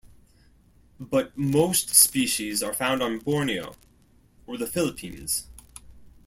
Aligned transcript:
But 0.99 1.37
most 1.37 1.93
species 1.93 2.63
are 2.63 2.73
found 2.73 3.03
on 3.03 3.19
Borneo 3.19 3.75
or 4.47 4.57
the 4.57 4.65
Philippines. 4.65 5.45